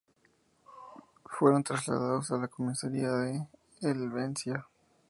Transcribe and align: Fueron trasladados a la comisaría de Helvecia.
Fueron 1.25 1.63
trasladados 1.63 2.31
a 2.31 2.37
la 2.37 2.47
comisaría 2.47 3.11
de 3.11 3.47
Helvecia. 3.81 4.65